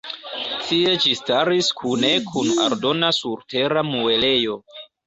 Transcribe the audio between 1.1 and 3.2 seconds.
staris kune kun aldona